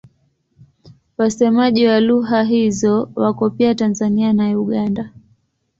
Wasemaji 1.17 1.87
wa 1.87 1.99
lugha 1.99 2.43
hizo 2.43 3.11
wako 3.15 3.49
pia 3.49 3.75
Tanzania 3.75 4.33
na 4.33 4.59
Uganda. 4.59 5.09